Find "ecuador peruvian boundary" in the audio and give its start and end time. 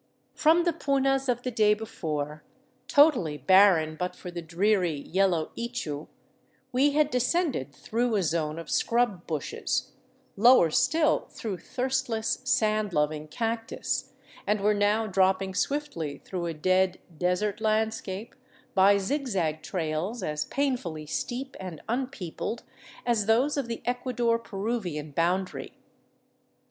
23.85-25.77